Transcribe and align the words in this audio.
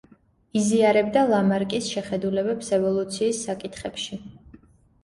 იზიარებდა 0.61 1.25
ლამარკის 1.33 1.91
შეხედულებებს 1.97 2.75
ევოლუციის 2.81 3.47
საკითხებში. 3.51 4.23